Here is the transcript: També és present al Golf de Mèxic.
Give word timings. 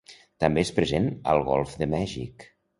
També 0.43 0.63
és 0.67 0.71
present 0.79 1.11
al 1.35 1.45
Golf 1.53 1.79
de 1.85 1.93
Mèxic. 1.95 2.51